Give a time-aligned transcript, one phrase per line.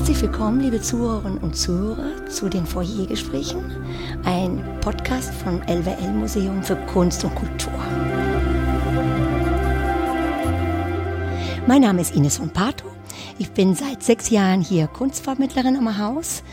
[0.00, 3.62] Herzlich willkommen, liebe Zuhörerinnen und Zuhörer, zu den Foyergesprächen,
[4.24, 7.78] ein Podcast vom LWL Museum für Kunst und Kultur.
[11.66, 12.86] Mein Name ist Ines von Pato.
[13.38, 16.44] Ich bin seit sechs Jahren hier Kunstvermittlerin am Haus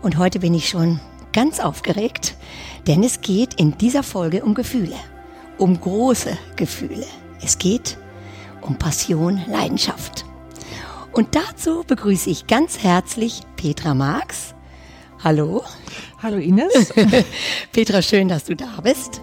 [0.00, 1.00] und heute bin ich schon
[1.32, 2.36] ganz aufgeregt,
[2.86, 4.96] denn es geht in dieser Folge um Gefühle,
[5.58, 7.06] um große Gefühle.
[7.42, 7.98] Es geht
[8.60, 10.24] um Passion, Leidenschaft.
[11.14, 14.52] Und dazu begrüße ich ganz herzlich Petra Marx.
[15.22, 15.62] Hallo.
[16.20, 16.92] Hallo Ines.
[17.72, 19.20] Petra, schön, dass du da bist.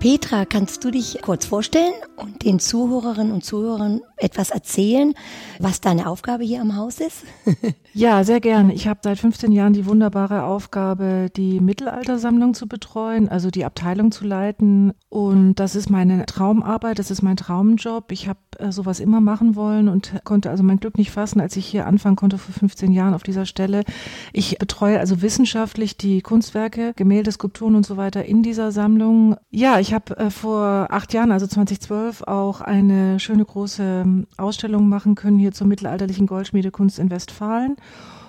[0.00, 5.12] Petra, kannst du dich kurz vorstellen und den Zuhörerinnen und Zuhörern etwas erzählen,
[5.58, 7.24] was deine Aufgabe hier am Haus ist?
[7.92, 8.72] ja, sehr gerne.
[8.72, 14.10] Ich habe seit 15 Jahren die wunderbare Aufgabe, die Mittelaltersammlung zu betreuen, also die Abteilung
[14.10, 14.94] zu leiten.
[15.10, 18.10] Und das ist meine Traumarbeit, das ist mein Traumjob.
[18.10, 21.56] Ich habe äh, sowas immer machen wollen und konnte also mein Glück nicht fassen, als
[21.56, 23.84] ich hier anfangen konnte vor 15 Jahren auf dieser Stelle.
[24.32, 29.36] Ich betreue also wissenschaftlich die Kunstwerke, Gemälde, Skulpturen und so weiter in dieser Sammlung.
[29.50, 34.88] Ja, ich habe äh, vor acht Jahren, also 2012, auch eine schöne große ähm, Ausstellung
[34.88, 37.76] machen können hier zur mittelalterlichen Goldschmiedekunst in Westfalen.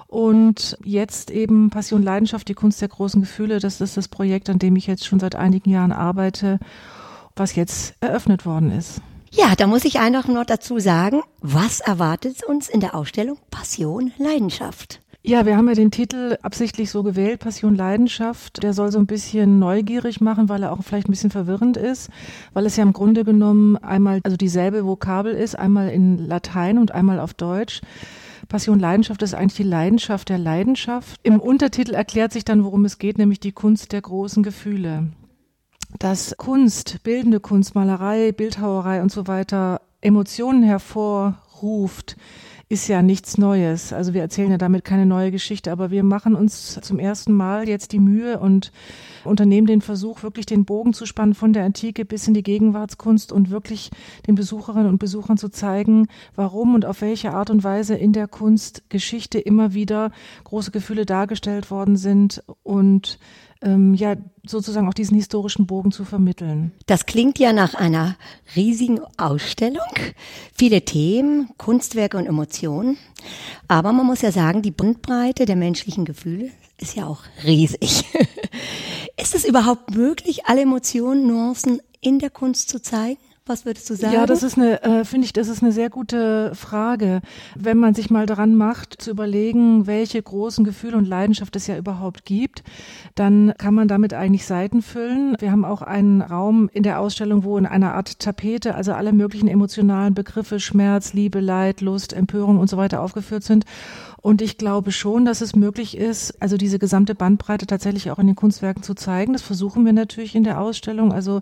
[0.07, 3.59] Und jetzt eben Passion Leidenschaft, die Kunst der großen Gefühle.
[3.59, 6.59] Das ist das Projekt, an dem ich jetzt schon seit einigen Jahren arbeite,
[7.37, 9.01] was jetzt eröffnet worden ist.
[9.33, 14.11] Ja, da muss ich einfach noch dazu sagen, was erwartet uns in der Ausstellung Passion
[14.17, 15.01] Leidenschaft?
[15.23, 18.61] Ja, wir haben ja den Titel absichtlich so gewählt, Passion Leidenschaft.
[18.61, 22.09] Der soll so ein bisschen neugierig machen, weil er auch vielleicht ein bisschen verwirrend ist,
[22.51, 26.91] weil es ja im Grunde genommen einmal also dieselbe Vokabel ist, einmal in Latein und
[26.91, 27.79] einmal auf Deutsch.
[28.49, 31.17] Passion Leidenschaft ist eigentlich die Leidenschaft der Leidenschaft.
[31.23, 35.13] Im Untertitel erklärt sich dann, worum es geht, nämlich die Kunst der großen Gefühle.
[35.99, 42.15] Dass Kunst, bildende Kunst, Malerei, Bildhauerei und so weiter Emotionen hervorruft,
[42.71, 43.91] ist ja nichts Neues.
[43.91, 47.67] Also wir erzählen ja damit keine neue Geschichte, aber wir machen uns zum ersten Mal
[47.67, 48.71] jetzt die Mühe und
[49.25, 53.33] unternehmen den Versuch, wirklich den Bogen zu spannen von der Antike bis in die Gegenwartskunst
[53.33, 53.91] und wirklich
[54.25, 58.29] den Besucherinnen und Besuchern zu zeigen, warum und auf welche Art und Weise in der
[58.29, 60.11] Kunst Geschichte immer wieder
[60.45, 63.19] große Gefühle dargestellt worden sind und
[63.61, 66.71] ähm, ja sozusagen auch diesen historischen Bogen zu vermitteln.
[66.87, 68.15] Das klingt ja nach einer
[68.55, 69.85] riesigen Ausstellung,
[70.53, 72.97] viele Themen, Kunstwerke und Emotionen.
[73.67, 78.05] Aber man muss ja sagen, die Bandbreite der menschlichen Gefühle ist ja auch riesig.
[79.17, 83.19] ist es überhaupt möglich, alle Emotionen, Nuancen in der Kunst zu zeigen?
[83.47, 84.13] Was würdest du sagen?
[84.13, 87.21] Ja, das ist eine, äh, finde ich, das ist eine sehr gute Frage.
[87.55, 91.75] Wenn man sich mal daran macht, zu überlegen, welche großen Gefühle und Leidenschaft es ja
[91.75, 92.63] überhaupt gibt,
[93.15, 95.35] dann kann man damit eigentlich Seiten füllen.
[95.39, 99.11] Wir haben auch einen Raum in der Ausstellung, wo in einer Art Tapete, also alle
[99.11, 103.65] möglichen emotionalen Begriffe, Schmerz, Liebe, Leid, Lust, Empörung und so weiter aufgeführt sind.
[104.21, 108.27] Und ich glaube schon, dass es möglich ist, also diese gesamte Bandbreite tatsächlich auch in
[108.27, 109.33] den Kunstwerken zu zeigen.
[109.33, 111.11] Das versuchen wir natürlich in der Ausstellung.
[111.11, 111.41] Also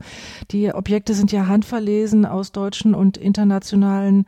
[0.51, 1.47] die Objekte sind ja
[1.89, 4.25] handverlesen aus deutschen und internationalen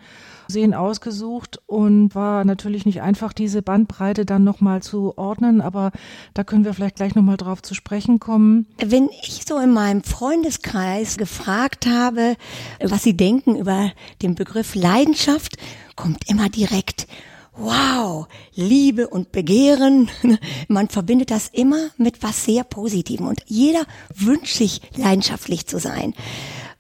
[0.48, 5.92] Museen ausgesucht und war natürlich nicht einfach, diese Bandbreite dann nochmal zu ordnen, aber
[6.34, 8.66] da können wir vielleicht gleich nochmal drauf zu sprechen kommen.
[8.84, 12.36] Wenn ich so in meinem Freundeskreis gefragt habe,
[12.84, 13.92] was sie denken über
[14.22, 15.58] den Begriff Leidenschaft,
[15.96, 17.08] kommt immer direkt
[17.54, 20.10] wow, Liebe und Begehren.
[20.68, 26.14] Man verbindet das immer mit was sehr Positivem und jeder wünscht sich leidenschaftlich zu sein.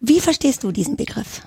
[0.03, 1.43] Wie verstehst du diesen Begriff?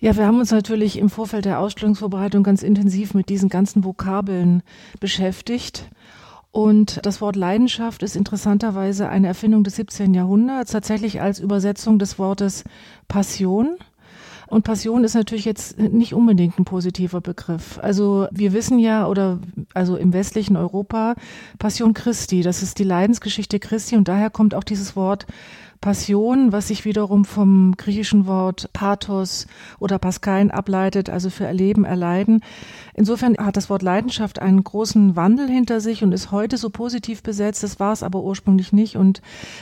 [0.00, 4.64] Ja, wir haben uns natürlich im Vorfeld der Ausstellungsvorbereitung ganz intensiv mit diesen ganzen Vokabeln
[4.98, 5.88] beschäftigt.
[6.50, 10.14] Und das Wort Leidenschaft ist interessanterweise eine Erfindung des 17.
[10.14, 12.64] Jahrhunderts, tatsächlich als Übersetzung des Wortes
[13.06, 13.76] Passion.
[14.48, 17.78] Und Passion ist natürlich jetzt nicht unbedingt ein positiver Begriff.
[17.80, 19.38] Also wir wissen ja, oder
[19.74, 21.14] also im westlichen Europa,
[21.60, 25.26] Passion Christi, das ist die Leidensgeschichte Christi und daher kommt auch dieses Wort
[25.80, 29.46] Passion, was sich wiederum vom griechischen Wort Pathos
[29.78, 32.42] oder Paschain ableitet, also für Erleben, Erleiden.
[32.94, 37.22] Insofern hat das Wort Leidenschaft einen großen Wandel hinter sich und ist heute so positiv
[37.22, 37.62] besetzt.
[37.62, 38.96] Das war es aber ursprünglich nicht.
[38.96, 39.20] Und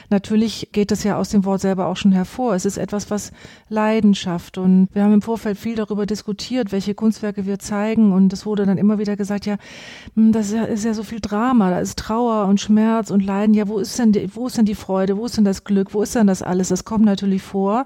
[0.08, 2.54] natürlich geht es ja aus dem Wort selber auch schon hervor.
[2.54, 3.32] Es ist etwas, was
[3.68, 4.56] Leidenschaft.
[4.56, 8.12] Und wir haben im Vorfeld viel darüber diskutiert, welche Kunstwerke wir zeigen.
[8.12, 9.56] Und es wurde dann immer wieder gesagt, ja,
[10.14, 11.70] hm, das ist ja, ist ja so viel Drama.
[11.70, 13.54] Da ist Trauer und Schmerz und Leiden.
[13.54, 15.16] Ja, wo ist denn die, wo ist denn die Freude?
[15.16, 15.92] Wo ist denn das Glück?
[15.92, 16.68] Wo ist denn das alles?
[16.68, 17.84] Das kommt natürlich vor.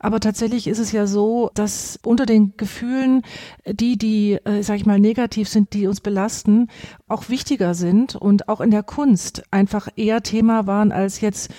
[0.00, 3.22] Aber tatsächlich ist es ja so, dass unter den Gefühlen
[3.66, 6.68] die, die, äh, sag ich mal, negativ sind, die uns belasten,
[7.06, 11.50] auch wichtiger sind und auch in der Kunst einfach eher Thema waren als jetzt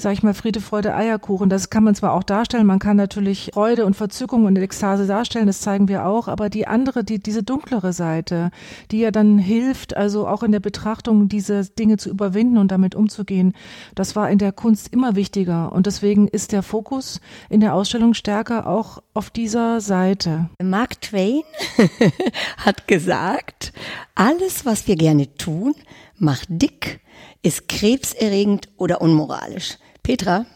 [0.00, 1.50] sag ich mal, Friede, Freude, Eierkuchen.
[1.50, 5.46] Das kann man zwar auch darstellen, man kann natürlich Freude und Verzückung und Ekstase darstellen,
[5.46, 8.50] das zeigen wir auch, aber die andere, die, diese dunklere Seite,
[8.90, 12.94] die ja dann hilft, also auch in der Betrachtung diese Dinge zu überwinden und damit
[12.94, 13.52] umzugehen,
[13.94, 17.89] das war in der Kunst immer wichtiger und deswegen ist der Fokus in der Ausstellung
[18.14, 20.48] stärker auch auf dieser Seite.
[20.62, 21.42] Mark Twain
[22.56, 23.72] hat gesagt,
[24.14, 25.74] alles, was wir gerne tun,
[26.16, 27.00] macht dick,
[27.42, 29.78] ist krebserregend oder unmoralisch.
[30.02, 30.46] Petra,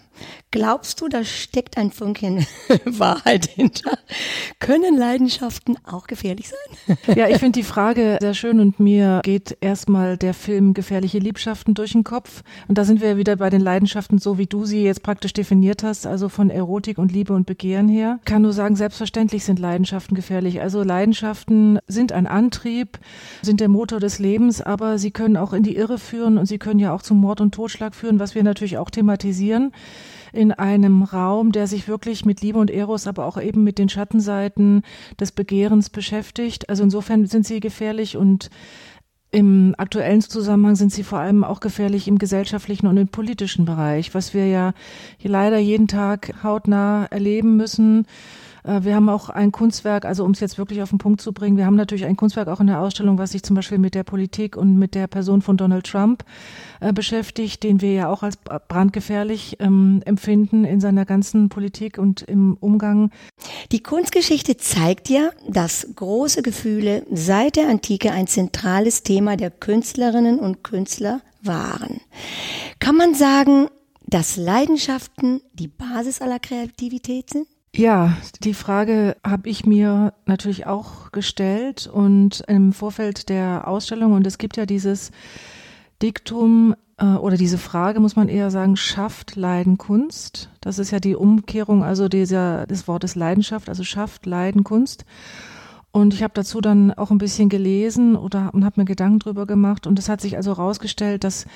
[0.54, 2.46] glaubst du, da steckt ein Fünkchen
[2.84, 3.98] Wahrheit hinter?
[4.60, 6.96] Können Leidenschaften auch gefährlich sein?
[7.16, 11.74] Ja, ich finde die Frage sehr schön und mir geht erstmal der Film Gefährliche Liebschaften
[11.74, 12.42] durch den Kopf.
[12.68, 15.82] Und da sind wir wieder bei den Leidenschaften, so wie du sie jetzt praktisch definiert
[15.82, 18.18] hast, also von Erotik und Liebe und Begehren her.
[18.20, 20.60] Ich kann nur sagen, selbstverständlich sind Leidenschaften gefährlich.
[20.60, 22.98] Also Leidenschaften sind ein Antrieb,
[23.42, 26.58] sind der Motor des Lebens, aber sie können auch in die Irre führen und sie
[26.58, 29.72] können ja auch zum Mord und Totschlag führen, was wir natürlich auch thematisieren
[30.34, 33.88] in einem Raum, der sich wirklich mit Liebe und Eros, aber auch eben mit den
[33.88, 34.82] Schattenseiten
[35.18, 36.68] des Begehrens beschäftigt.
[36.68, 38.50] Also insofern sind sie gefährlich und
[39.30, 44.14] im aktuellen Zusammenhang sind sie vor allem auch gefährlich im gesellschaftlichen und im politischen Bereich,
[44.14, 44.74] was wir ja
[45.22, 48.06] leider jeden Tag hautnah erleben müssen
[48.64, 51.58] wir haben auch ein Kunstwerk, also um es jetzt wirklich auf den Punkt zu bringen,
[51.58, 54.04] wir haben natürlich ein Kunstwerk auch in der Ausstellung, was sich zum Beispiel mit der
[54.04, 56.24] Politik und mit der Person von Donald Trump
[56.80, 62.22] äh, beschäftigt, den wir ja auch als brandgefährlich ähm, empfinden in seiner ganzen Politik und
[62.22, 63.10] im Umgang.
[63.70, 70.38] Die Kunstgeschichte zeigt ja, dass große Gefühle seit der Antike ein zentrales Thema der Künstlerinnen
[70.38, 72.00] und Künstler waren.
[72.80, 73.68] Kann man sagen,
[74.06, 77.46] dass Leidenschaften die Basis aller Kreativität sind?
[77.76, 84.24] Ja, die Frage habe ich mir natürlich auch gestellt und im Vorfeld der Ausstellung und
[84.28, 85.10] es gibt ja dieses
[86.00, 90.50] Diktum äh, oder diese Frage muss man eher sagen, schafft Leiden Kunst?
[90.60, 95.04] Das ist ja die Umkehrung also dieser des Wortes Leidenschaft, also schafft Leiden Kunst.
[95.90, 99.46] Und ich habe dazu dann auch ein bisschen gelesen oder und habe mir Gedanken drüber
[99.46, 99.86] gemacht.
[99.86, 101.46] Und es hat sich also herausgestellt, dass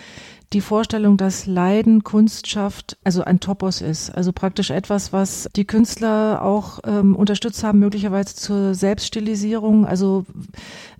[0.52, 4.10] die Vorstellung, dass Leiden Kunst schafft, also ein Topos ist.
[4.10, 9.86] Also praktisch etwas, was die Künstler auch ähm, unterstützt haben, möglicherweise zur Selbststilisierung.
[9.86, 10.24] Also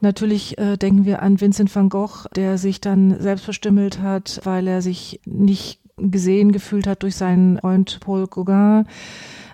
[0.01, 4.67] natürlich äh, denken wir an Vincent van Gogh, der sich dann selbst verstümmelt hat, weil
[4.67, 8.85] er sich nicht gesehen gefühlt hat durch seinen Freund Paul Gauguin.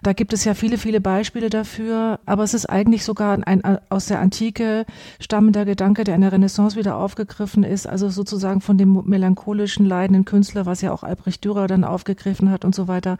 [0.05, 4.05] Da gibt es ja viele, viele Beispiele dafür, aber es ist eigentlich sogar ein aus
[4.05, 4.85] der Antike
[5.19, 10.27] stammender Gedanke, der in der Renaissance wieder aufgegriffen ist, also sozusagen von dem melancholischen, leidenden
[10.27, 13.17] Künstler, was ja auch Albrecht Dürer dann aufgegriffen hat und so weiter.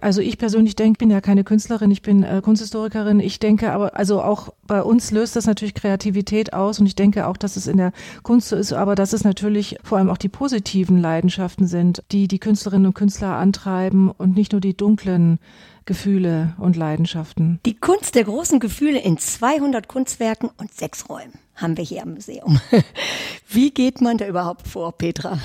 [0.00, 3.18] Also ich persönlich denke, bin ja keine Künstlerin, ich bin äh, Kunsthistorikerin.
[3.20, 7.26] Ich denke aber, also auch bei uns löst das natürlich Kreativität aus und ich denke
[7.26, 10.18] auch, dass es in der Kunst so ist, aber dass es natürlich vor allem auch
[10.18, 15.38] die positiven Leidenschaften sind, die die Künstlerinnen und Künstler antreiben und nicht nur die dunklen
[15.86, 17.60] Gefühle und Leidenschaften.
[17.66, 22.14] Die Kunst der großen Gefühle in 200 Kunstwerken und sechs Räumen haben wir hier am
[22.14, 22.60] Museum.
[23.48, 25.38] Wie geht man da überhaupt vor, Petra?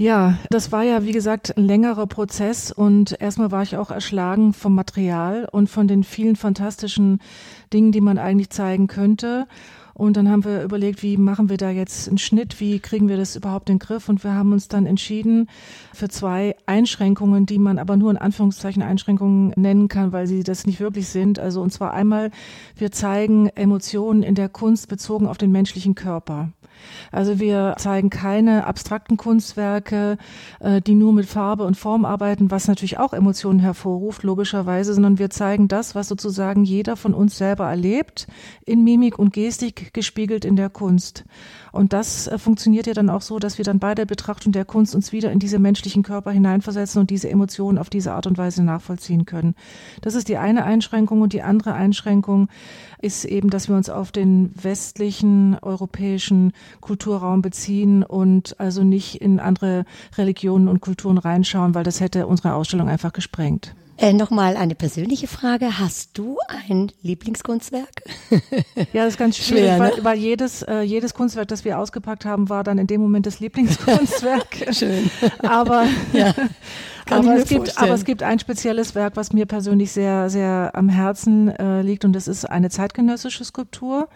[0.00, 4.52] Ja, das war ja, wie gesagt, ein längerer Prozess und erstmal war ich auch erschlagen
[4.52, 7.20] vom Material und von den vielen fantastischen
[7.72, 9.48] Dingen, die man eigentlich zeigen könnte.
[9.94, 13.16] Und dann haben wir überlegt, wie machen wir da jetzt einen Schnitt, wie kriegen wir
[13.16, 14.08] das überhaupt in den Griff?
[14.08, 15.48] Und wir haben uns dann entschieden
[15.92, 20.64] für zwei Einschränkungen, die man aber nur in Anführungszeichen Einschränkungen nennen kann, weil sie das
[20.64, 21.40] nicht wirklich sind.
[21.40, 22.30] Also und zwar einmal,
[22.76, 26.52] wir zeigen Emotionen in der Kunst bezogen auf den menschlichen Körper.
[27.12, 30.18] Also wir zeigen keine abstrakten Kunstwerke,
[30.60, 35.18] äh, die nur mit Farbe und Form arbeiten, was natürlich auch Emotionen hervorruft, logischerweise, sondern
[35.18, 38.26] wir zeigen das, was sozusagen jeder von uns selber erlebt,
[38.64, 41.24] in Mimik und Gestik gespiegelt in der Kunst.
[41.72, 44.64] Und das äh, funktioniert ja dann auch so, dass wir dann bei der Betrachtung der
[44.64, 48.38] Kunst uns wieder in diese menschlichen Körper hineinversetzen und diese Emotionen auf diese Art und
[48.38, 49.54] Weise nachvollziehen können.
[50.02, 52.48] Das ist die eine Einschränkung und die andere Einschränkung
[53.00, 59.40] ist eben, dass wir uns auf den westlichen europäischen Kulturraum beziehen und also nicht in
[59.40, 59.84] andere
[60.16, 63.74] Religionen und Kulturen reinschauen, weil das hätte unsere Ausstellung einfach gesprengt.
[64.00, 65.80] Äh, Nochmal eine persönliche Frage.
[65.80, 68.04] Hast du ein Lieblingskunstwerk?
[68.92, 69.90] ja, das ist ganz schwierig, Schwer, ne?
[69.96, 73.26] weil, weil, jedes, äh, jedes Kunstwerk, das wir ausgepackt haben, war dann in dem Moment
[73.26, 74.68] das Lieblingskunstwerk.
[74.70, 75.10] Schön.
[75.40, 76.32] Aber, ja,
[77.10, 80.88] aber, es gibt, aber es gibt ein spezielles Werk, was mir persönlich sehr, sehr am
[80.88, 84.08] Herzen äh, liegt und das ist eine zeitgenössische Skulptur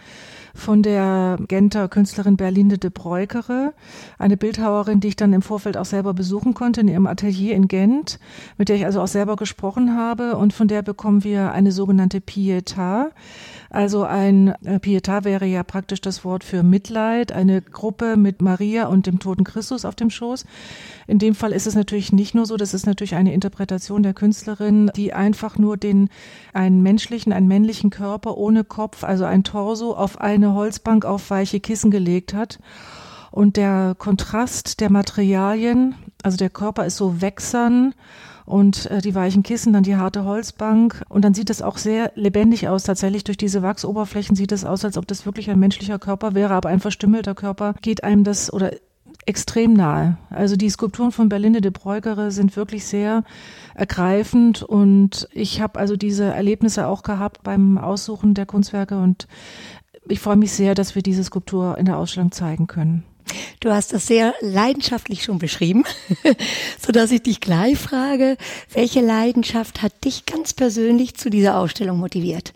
[0.54, 3.72] von der Genter Künstlerin Berlinde de Breukere,
[4.18, 7.68] eine Bildhauerin, die ich dann im Vorfeld auch selber besuchen konnte in ihrem Atelier in
[7.68, 8.18] Gent,
[8.58, 12.18] mit der ich also auch selber gesprochen habe und von der bekommen wir eine sogenannte
[12.18, 13.06] Pietà.
[13.72, 18.86] Also ein äh, Pietà wäre ja praktisch das Wort für Mitleid, eine Gruppe mit Maria
[18.88, 20.44] und dem toten Christus auf dem Schoß.
[21.06, 24.12] In dem Fall ist es natürlich nicht nur so, das ist natürlich eine Interpretation der
[24.12, 26.10] Künstlerin, die einfach nur den
[26.52, 31.58] einen menschlichen, einen männlichen Körper ohne Kopf, also ein Torso auf eine Holzbank auf weiche
[31.58, 32.58] Kissen gelegt hat.
[33.30, 37.94] Und der Kontrast der Materialien, also der Körper ist so wächsern
[38.52, 41.02] und äh, die weichen Kissen, dann die harte Holzbank.
[41.08, 42.82] Und dann sieht es auch sehr lebendig aus.
[42.82, 46.52] Tatsächlich durch diese Wachsoberflächen sieht es aus, als ob das wirklich ein menschlicher Körper wäre,
[46.52, 48.72] aber ein verstümmelter Körper geht einem das oder
[49.24, 50.18] extrem nahe.
[50.28, 53.24] Also die Skulpturen von Berlinde de Breugere sind wirklich sehr
[53.74, 59.28] ergreifend und ich habe also diese Erlebnisse auch gehabt beim Aussuchen der Kunstwerke und
[60.08, 63.04] ich freue mich sehr, dass wir diese Skulptur in der Ausstellung zeigen können.
[63.60, 65.84] Du hast das sehr leidenschaftlich schon beschrieben,
[66.84, 68.36] so dass ich dich gleich frage,
[68.72, 72.52] welche Leidenschaft hat dich ganz persönlich zu dieser Ausstellung motiviert?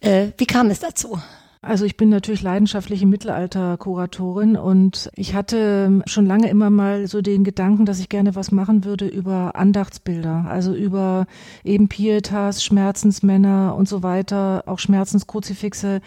[0.00, 1.20] Äh, wie kam es dazu?
[1.60, 7.42] Also ich bin natürlich leidenschaftliche Mittelalter-Kuratorin und ich hatte schon lange immer mal so den
[7.42, 11.26] Gedanken, dass ich gerne was machen würde über Andachtsbilder, also über
[11.64, 16.00] eben Pietas, Schmerzensmänner und so weiter, auch Schmerzenskruzifixe,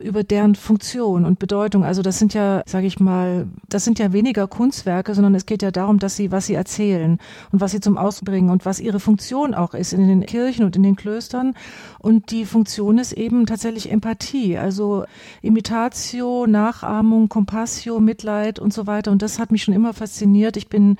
[0.00, 1.84] über deren Funktion und Bedeutung.
[1.84, 5.60] Also das sind ja, sage ich mal, das sind ja weniger Kunstwerke, sondern es geht
[5.60, 7.18] ja darum, dass sie, was sie erzählen
[7.52, 10.64] und was sie zum Ausdruck bringen und was ihre Funktion auch ist in den Kirchen
[10.64, 11.54] und in den Klöstern.
[11.98, 14.93] Und die Funktion ist eben tatsächlich Empathie, also
[15.42, 19.10] Imitatio, Nachahmung, Compassio, Mitleid und so weiter.
[19.10, 20.56] Und das hat mich schon immer fasziniert.
[20.56, 20.96] Ich bin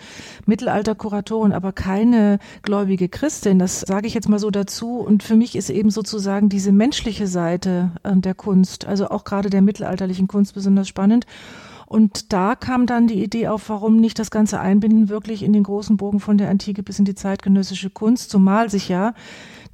[0.47, 3.59] Mittelalterkuratorin, aber keine gläubige Christin.
[3.59, 4.99] Das sage ich jetzt mal so dazu.
[4.99, 9.51] Und für mich ist eben sozusagen diese menschliche Seite äh, der Kunst, also auch gerade
[9.51, 11.27] der mittelalterlichen Kunst besonders spannend.
[11.87, 15.63] Und da kam dann die Idee auf, warum nicht das Ganze einbinden, wirklich in den
[15.63, 19.15] großen Bogen von der Antike bis in die zeitgenössische Kunst, zumal sich ja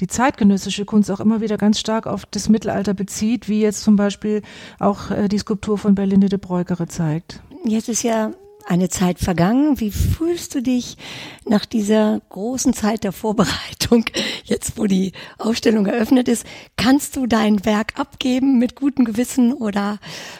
[0.00, 3.96] die zeitgenössische Kunst auch immer wieder ganz stark auf das Mittelalter bezieht, wie jetzt zum
[3.96, 4.42] Beispiel
[4.78, 7.42] auch äh, die Skulptur von Berlinde de Breugere zeigt.
[7.64, 8.32] Jetzt ist ja
[8.66, 9.80] eine Zeit vergangen.
[9.80, 10.96] Wie fühlst du dich
[11.44, 14.04] nach dieser großen Zeit der Vorbereitung,
[14.44, 16.46] jetzt wo die Ausstellung eröffnet ist?
[16.76, 19.98] Kannst du dein Werk abgeben mit gutem Gewissen oder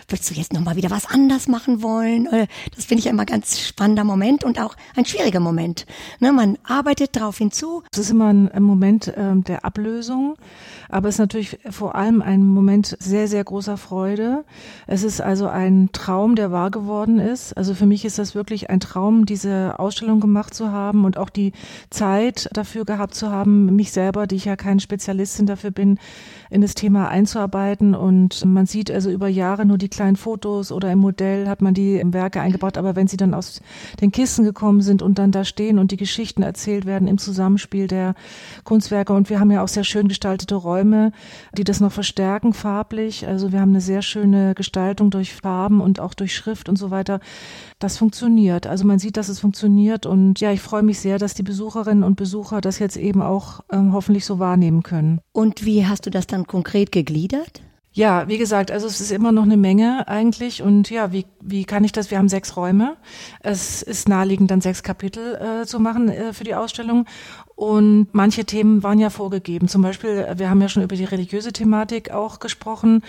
[0.09, 2.27] willst du jetzt nochmal wieder was anders machen wollen?
[2.27, 5.87] Äh, das finde ich immer ganz spannender Moment und auch ein schwieriger Moment.
[6.21, 7.83] Ne, man arbeitet darauf hinzu.
[7.93, 10.37] Es ist immer ein, Moment äh, der Ablösung,
[10.89, 14.45] aber es ist natürlich vor allem ein Moment sehr, sehr großer Freude.
[14.87, 17.57] Es ist also ein Traum, der wahr geworden ist.
[17.57, 21.31] Also für mich ist das wirklich ein Traum, diese Ausstellung gemacht zu haben und auch
[21.31, 21.53] die
[21.91, 25.99] Zeit dafür gehabt zu haben, mich selber, die ich ja keine Spezialistin dafür bin,
[26.51, 27.95] in das Thema einzuarbeiten.
[27.95, 31.75] Und man sieht also über Jahre nur die kleinen Fotos oder im Modell hat man
[31.75, 32.77] die im Werke eingebaut.
[32.77, 33.61] Aber wenn sie dann aus
[34.01, 37.87] den Kisten gekommen sind und dann da stehen und die Geschichten erzählt werden im Zusammenspiel
[37.87, 38.15] der
[38.65, 41.13] Kunstwerke und wir haben ja auch sehr schön gestaltete Räume,
[41.57, 43.27] die das noch verstärken farblich.
[43.27, 46.91] Also wir haben eine sehr schöne Gestaltung durch Farben und auch durch Schrift und so
[46.91, 47.21] weiter.
[47.79, 48.67] Das funktioniert.
[48.67, 52.03] Also man sieht, dass es funktioniert und ja, ich freue mich sehr, dass die Besucherinnen
[52.03, 55.21] und Besucher das jetzt eben auch ähm, hoffentlich so wahrnehmen können.
[55.33, 57.61] Und wie hast du das dann konkret gegliedert?
[57.93, 61.65] Ja, wie gesagt, also es ist immer noch eine Menge eigentlich und ja, wie, wie
[61.65, 62.11] kann ich das?
[62.11, 62.97] Wir haben sechs Räume.
[63.41, 67.07] Es ist naheliegend, dann sechs Kapitel äh, zu machen äh, für die Ausstellung
[67.61, 69.69] und manche Themen waren ja vorgegeben.
[69.69, 73.03] Zum Beispiel, wir haben ja schon über die religiöse Thematik auch gesprochen.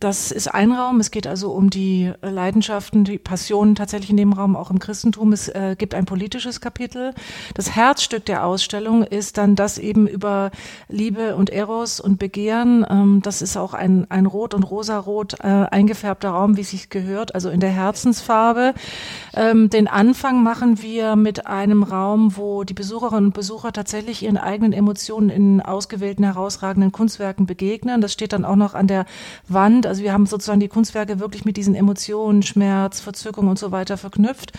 [0.00, 0.98] Das ist ein Raum.
[0.98, 5.32] Es geht also um die Leidenschaften, die Passionen tatsächlich in dem Raum, auch im Christentum.
[5.32, 7.14] Es äh, gibt ein politisches Kapitel.
[7.54, 10.50] Das Herzstück der Ausstellung ist dann das eben über
[10.88, 12.84] Liebe und Eros und Begehren.
[12.90, 16.90] Ähm, das ist auch ein, ein rot und rosarot äh, eingefärbter Raum, wie es sich
[16.90, 18.74] gehört, also in der Herzensfarbe.
[19.32, 24.22] Ähm, den Anfang machen wir mit einem Raum, wo die Besucherinnen und Besucher tatsächlich tatsächlich
[24.22, 28.00] ihren eigenen Emotionen in ausgewählten, herausragenden Kunstwerken begegnen.
[28.00, 29.04] Das steht dann auch noch an der
[29.48, 29.86] Wand.
[29.86, 33.98] Also wir haben sozusagen die Kunstwerke wirklich mit diesen Emotionen, Schmerz, Verzückung und so weiter
[33.98, 34.52] verknüpft.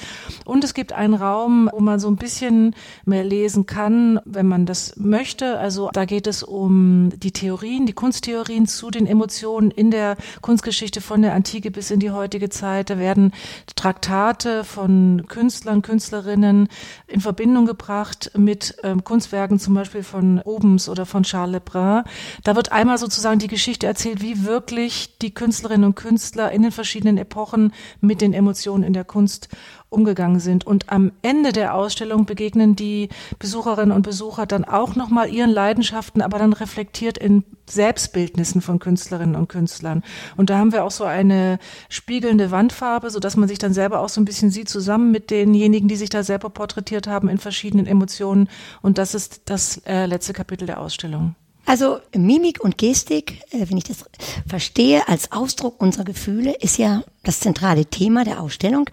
[0.45, 2.75] Und es gibt einen Raum, wo man so ein bisschen
[3.05, 5.57] mehr lesen kann, wenn man das möchte.
[5.57, 11.01] Also da geht es um die Theorien, die Kunsttheorien zu den Emotionen in der Kunstgeschichte
[11.01, 12.91] von der Antike bis in die heutige Zeit.
[12.91, 13.31] Da werden
[13.75, 16.67] Traktate von Künstlern, Künstlerinnen
[17.07, 22.03] in Verbindung gebracht mit ähm, Kunstwerken, zum Beispiel von Rubens oder von Charles Lebrun.
[22.43, 26.71] Da wird einmal sozusagen die Geschichte erzählt, wie wirklich die Künstlerinnen und Künstler in den
[26.71, 29.49] verschiedenen Epochen mit den Emotionen in der Kunst
[29.93, 30.65] umgegangen sind.
[30.67, 33.09] Und am Ende der Ausstellung begegnen die
[33.39, 39.35] Besucherinnen und Besucher dann auch nochmal ihren Leidenschaften, aber dann reflektiert in Selbstbildnissen von Künstlerinnen
[39.35, 40.03] und Künstlern.
[40.35, 41.59] Und da haben wir auch so eine
[41.89, 45.31] spiegelnde Wandfarbe, so dass man sich dann selber auch so ein bisschen sieht, zusammen mit
[45.31, 48.49] denjenigen, die sich da selber porträtiert haben in verschiedenen Emotionen.
[48.81, 51.35] Und das ist das äh, letzte Kapitel der Ausstellung.
[51.65, 54.03] Also Mimik und Gestik, äh, wenn ich das
[54.47, 58.89] verstehe, als Ausdruck unserer Gefühle, ist ja das zentrale Thema der Ausstellung.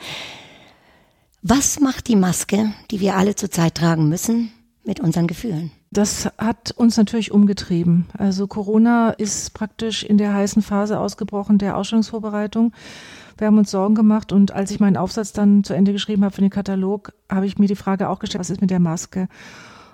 [1.42, 4.52] Was macht die Maske, die wir alle zurzeit tragen müssen,
[4.84, 5.70] mit unseren Gefühlen?
[5.90, 8.06] Das hat uns natürlich umgetrieben.
[8.16, 12.72] Also Corona ist praktisch in der heißen Phase ausgebrochen der Ausstellungsvorbereitung.
[13.38, 16.34] Wir haben uns Sorgen gemacht und als ich meinen Aufsatz dann zu Ende geschrieben habe
[16.34, 19.26] für den Katalog, habe ich mir die Frage auch gestellt, was ist mit der Maske?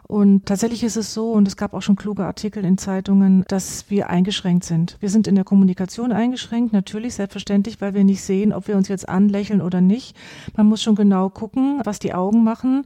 [0.08, 3.90] Und tatsächlich ist es so, und es gab auch schon kluge Artikel in Zeitungen, dass
[3.90, 4.96] wir eingeschränkt sind.
[5.00, 8.86] Wir sind in der Kommunikation eingeschränkt, natürlich, selbstverständlich, weil wir nicht sehen, ob wir uns
[8.86, 10.16] jetzt anlächeln oder nicht.
[10.56, 12.84] Man muss schon genau gucken, was die Augen machen.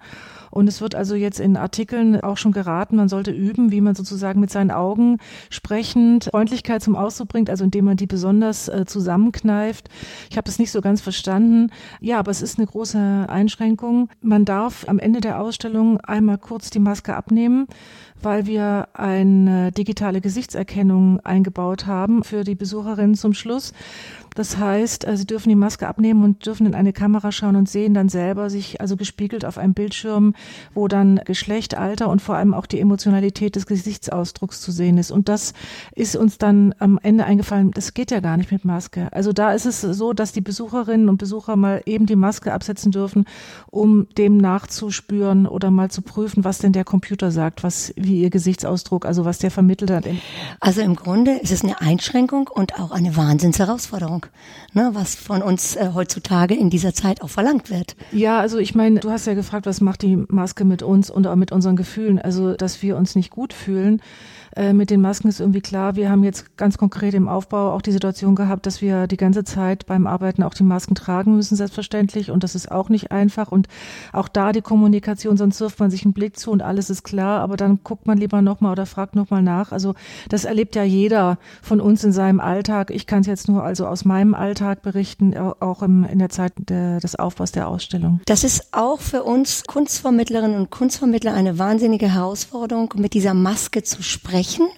[0.50, 3.94] Und es wird also jetzt in Artikeln auch schon geraten, man sollte üben, wie man
[3.94, 8.84] sozusagen mit seinen Augen sprechend Freundlichkeit zum Ausdruck bringt, also indem man die besonders äh,
[8.86, 9.88] zusammenkneift.
[10.30, 11.70] Ich habe das nicht so ganz verstanden.
[12.00, 14.08] Ja, aber es ist eine große Einschränkung.
[14.20, 17.66] Man darf am Ende der Ausstellung einmal kurz die Maske abnehmen
[18.22, 23.72] weil wir eine digitale Gesichtserkennung eingebaut haben für die Besucherinnen zum Schluss.
[24.34, 27.68] Das heißt, äh, sie dürfen die Maske abnehmen und dürfen in eine Kamera schauen und
[27.68, 30.34] sehen dann selber sich also gespiegelt auf einem Bildschirm,
[30.74, 35.10] wo dann Geschlecht, Alter und vor allem auch die Emotionalität des Gesichtsausdrucks zu sehen ist.
[35.10, 35.52] Und das
[35.94, 39.08] ist uns dann am Ende eingefallen, das geht ja gar nicht mit Maske.
[39.12, 42.92] Also da ist es so, dass die Besucherinnen und Besucher mal eben die Maske absetzen
[42.92, 43.24] dürfen,
[43.70, 48.30] um dem nachzuspüren oder mal zu prüfen, was denn der Computer sagt, was wie ihr
[48.30, 50.06] Gesichtsausdruck, also was der vermittelt hat.
[50.60, 54.26] Also im Grunde ist es eine Einschränkung und auch eine Wahnsinnsherausforderung
[54.72, 57.96] ne, was von uns äh, heutzutage in dieser Zeit auch verlangt wird.
[58.12, 61.26] Ja, also ich meine, du hast ja gefragt, was macht die Maske mit uns und
[61.26, 64.00] auch mit unseren Gefühlen, also dass wir uns nicht gut fühlen.
[64.56, 67.82] Äh, mit den Masken ist irgendwie klar, wir haben jetzt ganz konkret im Aufbau auch
[67.82, 71.56] die Situation gehabt, dass wir die ganze Zeit beim Arbeiten auch die Masken tragen müssen,
[71.56, 72.30] selbstverständlich.
[72.30, 73.52] Und das ist auch nicht einfach.
[73.52, 73.68] Und
[74.12, 77.40] auch da die Kommunikation, sonst wirft man sich einen Blick zu und alles ist klar,
[77.40, 79.70] aber dann guckt man lieber nochmal oder fragt nochmal nach.
[79.70, 79.94] Also
[80.28, 82.90] das erlebt ja jeder von uns in seinem Alltag.
[82.90, 86.52] Ich kann es jetzt nur also aus meinem Alltag berichten, auch im, in der Zeit
[86.56, 88.20] der, des Aufbaus der Ausstellung.
[88.26, 89.62] Das ist auch für uns
[90.20, 94.68] Kunstvermittlerinnen und Kunstvermittler eine wahnsinnige Herausforderung, mit dieser Maske zu sprechen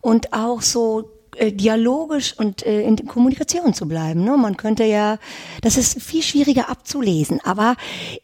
[0.00, 4.22] und auch so äh, dialogisch und äh, in Kommunikation zu bleiben.
[4.22, 4.36] Ne?
[4.36, 5.18] Man könnte ja,
[5.62, 7.40] das ist viel schwieriger abzulesen.
[7.42, 7.76] Aber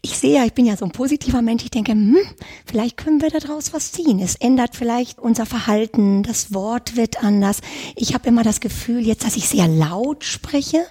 [0.02, 1.64] ich sehe ja, ich bin ja so ein positiver Mensch.
[1.64, 2.18] Ich denke, hm,
[2.66, 4.20] vielleicht können wir daraus was ziehen.
[4.20, 6.22] Es ändert vielleicht unser Verhalten.
[6.22, 7.60] Das Wort wird anders.
[7.96, 10.84] Ich habe immer das Gefühl, jetzt, dass ich sehr laut spreche,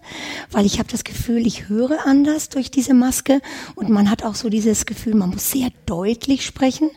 [0.50, 3.42] weil ich habe das Gefühl, ich höre anders durch diese Maske.
[3.76, 6.90] Und man hat auch so dieses Gefühl, man muss sehr deutlich sprechen.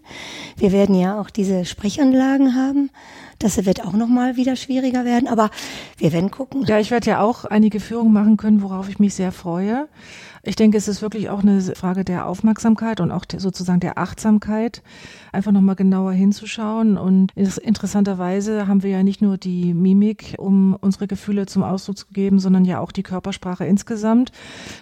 [0.56, 2.90] Wir werden ja auch diese Sprechanlagen haben.
[3.40, 5.48] Das wird auch nochmal wieder schwieriger werden, aber
[5.96, 6.62] wir werden gucken.
[6.66, 9.88] Ja, ich werde ja auch einige Führungen machen können, worauf ich mich sehr freue.
[10.42, 14.82] Ich denke, es ist wirklich auch eine Frage der Aufmerksamkeit und auch sozusagen der Achtsamkeit,
[15.32, 16.96] einfach nochmal genauer hinzuschauen.
[16.96, 22.06] Und interessanterweise haben wir ja nicht nur die Mimik, um unsere Gefühle zum Ausdruck zu
[22.12, 24.32] geben, sondern ja auch die Körpersprache insgesamt.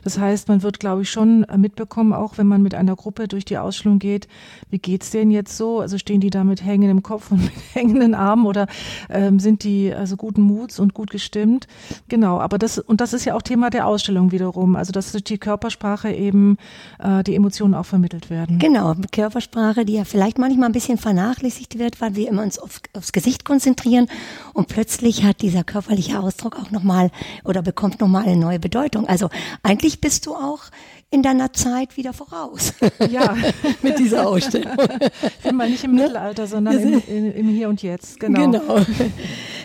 [0.04, 3.44] Das heißt, man wird, glaube ich, schon mitbekommen, auch wenn man mit einer Gruppe durch
[3.44, 4.28] die Ausstellung geht,
[4.70, 5.80] wie geht's denen jetzt so?
[5.80, 8.66] Also stehen die da mit hängendem Kopf und mit hängenden Armen oder
[9.08, 11.66] ähm, sind die also guten Muts und gut gestimmt?
[12.08, 14.76] Genau, aber das, und das ist ja auch Thema der Ausstellung wiederum.
[14.76, 16.56] Also, dass die Körpersprache eben
[16.98, 18.58] äh, die Emotionen auch vermittelt werden.
[18.58, 22.80] Genau, Körpersprache, die ja vielleicht manchmal ein bisschen vernachlässigt wird, weil wir immer uns auf,
[22.94, 24.08] aufs Gesicht konzentrieren
[24.54, 27.10] und plötzlich hat dieser körperliche Ausdruck auch nochmal
[27.44, 29.06] oder bekommt nochmal eine neue Bedeutung.
[29.06, 29.28] Also
[29.62, 30.62] eigentlich bist du auch
[31.10, 32.74] in deiner Zeit wieder voraus.
[33.10, 33.36] Ja,
[33.82, 34.76] mit dieser Ausstellung.
[35.22, 36.02] Ich bin mal nicht im ne?
[36.02, 38.20] Mittelalter, sondern im, im, im Hier und Jetzt.
[38.20, 38.40] Genau.
[38.40, 38.84] genau.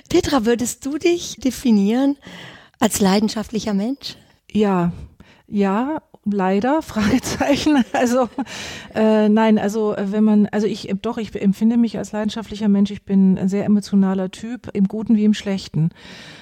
[0.08, 2.16] Petra, würdest du dich definieren
[2.80, 4.16] als leidenschaftlicher Mensch?
[4.52, 4.94] Ja,
[5.48, 6.82] ja, leider?
[6.82, 7.84] Fragezeichen.
[7.94, 8.30] Also
[8.96, 12.92] äh, nein also äh, wenn man also ich doch ich empfinde mich als leidenschaftlicher Mensch.
[12.92, 15.90] Ich bin ein sehr emotionaler Typ im Guten wie im Schlechten.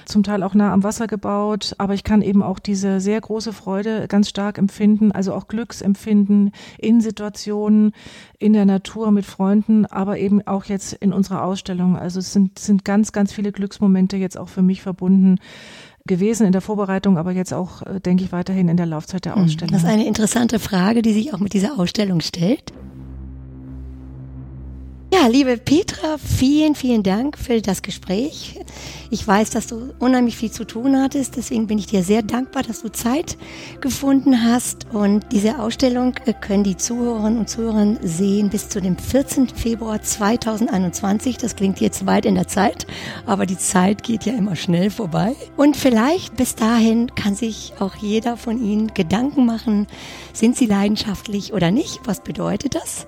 [0.04, 1.74] Zum Teil auch nah am Wasser gebaut.
[1.78, 6.52] Aber ich kann eben auch diese sehr große Freude ganz stark empfinden also auch Glücksempfinden
[6.78, 7.92] in Situationen
[8.38, 11.96] in der Natur mit Freunden aber eben auch jetzt in unserer Ausstellung.
[11.96, 15.38] Also es sind sind ganz ganz viele Glücksmomente jetzt auch für mich verbunden
[16.06, 19.36] gewesen in der Vorbereitung, aber jetzt auch, äh, denke ich, weiterhin in der Laufzeit der
[19.36, 19.72] hm, Ausstellung.
[19.72, 22.72] Das ist eine interessante Frage, die sich auch mit dieser Ausstellung stellt.
[25.22, 28.58] Ja, liebe Petra, vielen, vielen Dank für das Gespräch.
[29.08, 32.64] Ich weiß, dass du unheimlich viel zu tun hattest, deswegen bin ich dir sehr dankbar,
[32.64, 33.36] dass du Zeit
[33.80, 34.86] gefunden hast.
[34.92, 39.50] Und diese Ausstellung können die Zuhörerinnen und Zuhörer sehen bis zu dem 14.
[39.50, 41.36] Februar 2021.
[41.36, 42.88] Das klingt jetzt weit in der Zeit,
[43.24, 45.36] aber die Zeit geht ja immer schnell vorbei.
[45.56, 49.86] Und vielleicht bis dahin kann sich auch jeder von Ihnen Gedanken machen,
[50.32, 52.00] sind Sie leidenschaftlich oder nicht?
[52.06, 53.06] Was bedeutet das?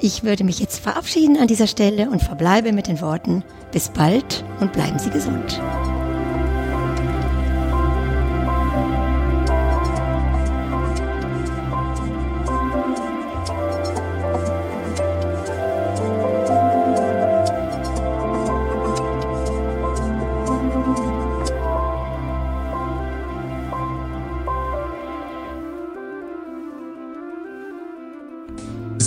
[0.00, 4.44] Ich würde mich jetzt verabschieden an dieser Stelle und verbleibe mit den Worten, bis bald
[4.60, 5.60] und bleiben Sie gesund.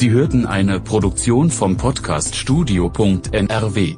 [0.02, 3.98] Sie hörten eine Produktion vom Podcast Studio.NRW.